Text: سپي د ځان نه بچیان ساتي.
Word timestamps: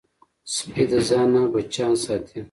سپي 0.55 0.83
د 0.89 0.93
ځان 1.07 1.27
نه 1.33 1.41
بچیان 1.53 1.93
ساتي. 2.03 2.39